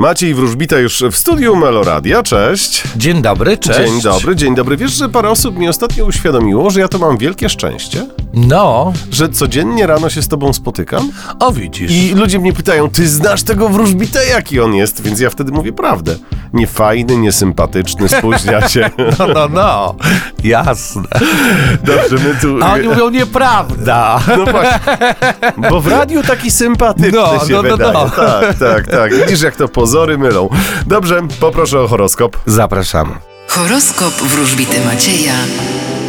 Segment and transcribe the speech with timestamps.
[0.00, 2.82] Maciej Wróżbita już w studiu Meloradia, cześć.
[2.96, 3.78] Dzień dobry, cześć.
[3.90, 4.76] Dzień dobry, dzień dobry.
[4.76, 9.28] Wiesz, że parę osób mi ostatnio uświadomiło, że ja to mam wielkie szczęście, No, że
[9.28, 11.10] codziennie rano się z tobą spotykam
[11.40, 11.90] o widzisz.
[11.92, 15.02] i ludzie mnie pytają, ty znasz tego Wróżbita, jaki on jest?
[15.02, 16.16] Więc ja wtedy mówię prawdę.
[16.52, 18.90] Niefajny, niesympatyczny, spóźnia się.
[19.18, 19.94] No, no, no,
[20.44, 21.02] jasne.
[21.84, 22.64] Dobrze, my tu...
[22.64, 24.20] A oni mówią nieprawda.
[24.38, 24.78] No właśnie,
[25.70, 27.92] bo w radiu taki sympatyczny No, się no, no, wydaje.
[27.92, 28.10] no.
[28.10, 29.14] Tak, tak, tak.
[29.14, 30.48] Widzisz, jak to pozory mylą.
[30.86, 32.36] Dobrze, poproszę o horoskop.
[32.46, 33.10] Zapraszamy.
[33.48, 35.34] Horoskop wróżbity Macieja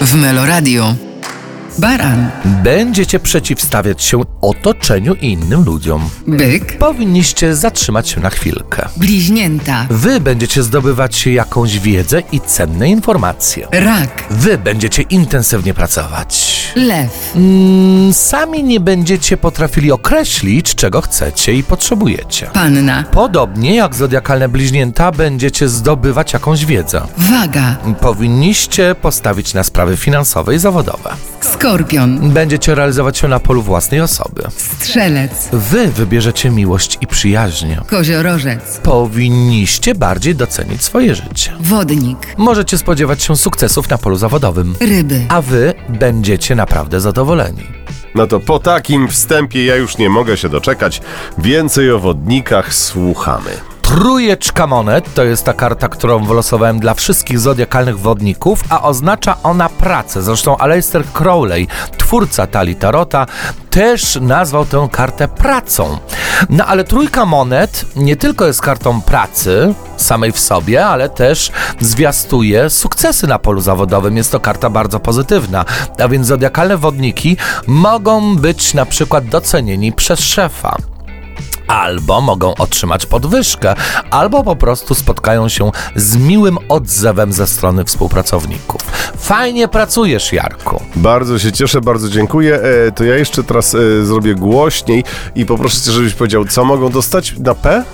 [0.00, 0.94] w Meloradio.
[1.84, 6.08] Baran, Będziecie przeciwstawiać się otoczeniu i innym ludziom.
[6.26, 8.88] byk, Powinniście zatrzymać się na chwilkę.
[8.96, 13.66] bliźnięta, Wy będziecie zdobywać jakąś wiedzę i cenne informacje.
[13.72, 16.60] rak, Wy będziecie intensywnie pracować.
[16.76, 22.46] lew, Mm, sami nie będziecie potrafili określić, czego chcecie i potrzebujecie.
[22.52, 27.02] panna, Podobnie jak zodiakalne bliźnięta, będziecie zdobywać jakąś wiedzę.
[27.16, 31.10] waga, Powinniście postawić na sprawy finansowe i zawodowe.
[31.46, 34.42] Skorpion, Będziecie realizować się na polu własnej osoby.
[34.56, 37.66] strzelec, Wy wybierzecie miłość i przyjaźń.
[37.86, 41.52] koziorożec, Powinniście bardziej docenić swoje życie.
[41.60, 44.74] wodnik, Możecie spodziewać się sukcesów na polu zawodowym.
[44.80, 45.20] ryby.
[45.28, 47.66] A wy będziecie naprawdę zadowoleni.
[48.14, 51.00] No to po takim wstępie ja już nie mogę się doczekać.
[51.38, 53.50] Więcej o wodnikach słuchamy.
[53.90, 59.68] Trójeczka monet to jest ta karta, którą wylosowałem dla wszystkich zodiakalnych wodników, a oznacza ona
[59.68, 60.22] pracę.
[60.22, 63.26] Zresztą Aleister Crowley, twórca Tali Tarota,
[63.70, 65.98] też nazwał tę kartę pracą.
[66.48, 72.70] No ale trójka monet nie tylko jest kartą pracy samej w sobie, ale też zwiastuje
[72.70, 74.16] sukcesy na polu zawodowym.
[74.16, 75.64] Jest to karta bardzo pozytywna.
[76.02, 77.36] A więc zodiakalne wodniki
[77.66, 80.76] mogą być na przykład docenieni przez szefa
[81.70, 83.74] albo mogą otrzymać podwyżkę,
[84.10, 88.80] albo po prostu spotkają się z miłym odzewem ze strony współpracowników.
[89.18, 90.82] Fajnie pracujesz, Jarku.
[90.96, 92.60] Bardzo się cieszę, bardzo dziękuję.
[92.86, 95.04] E, to ja jeszcze teraz e, zrobię głośniej
[95.34, 97.84] i poproszę cię, żebyś powiedział, co mogą dostać na P?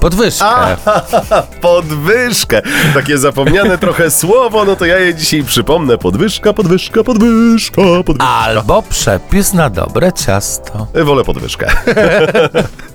[0.00, 0.76] Podwyżkę.
[1.60, 2.62] Podwyżkę.
[2.94, 5.98] Takie zapomniane trochę słowo, no to ja je dzisiaj przypomnę.
[5.98, 8.26] Podwyżka, podwyżka, podwyżka, podwyżka.
[8.26, 10.86] Albo przepis na dobre ciasto.
[10.94, 11.66] E, Wolę podwyżkę.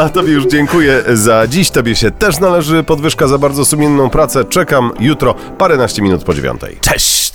[0.00, 1.70] A tobie już dziękuję za dziś.
[1.70, 4.44] Tobie się też należy podwyżka za bardzo sumienną pracę.
[4.44, 6.78] Czekam jutro, paręnaście minut po dziewiątej.
[6.80, 7.25] Cześć!